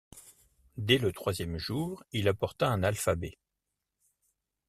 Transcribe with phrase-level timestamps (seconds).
[0.77, 3.37] Dès le troisième jour, il apporta un alphabet.